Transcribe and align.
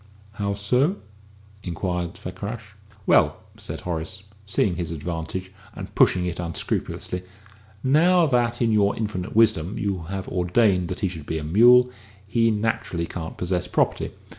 "How 0.31 0.55
so?" 0.55 0.95
inquired 1.61 2.17
Fakrash. 2.17 2.73
"Well," 3.05 3.37
said 3.57 3.81
Horace, 3.81 4.23
seeing 4.47 4.75
his 4.75 4.89
advantage, 4.89 5.51
and 5.75 5.93
pushing 5.93 6.25
it 6.25 6.39
unscrupulously, 6.39 7.21
"now, 7.83 8.25
that, 8.25 8.63
in 8.63 8.71
your 8.71 8.95
infinite 8.97 9.35
wisdom, 9.35 9.77
you 9.77 9.99
have 10.09 10.27
ordained 10.27 10.87
that 10.87 11.01
he 11.01 11.07
should 11.07 11.27
be 11.27 11.37
a 11.37 11.43
mule, 11.43 11.91
he 12.25 12.49
naturally 12.49 13.05
can't 13.05 13.37
possess 13.37 13.67
property. 13.67 14.09